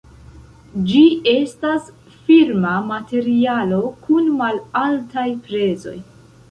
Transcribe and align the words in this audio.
Ĝi 0.91 1.01
estas 1.33 1.91
firma 2.29 2.73
materialo 2.89 3.81
kun 4.09 4.35
malaltaj 4.43 5.29
prezoj. 5.51 5.97